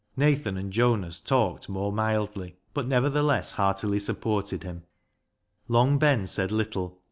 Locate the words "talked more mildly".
1.19-2.55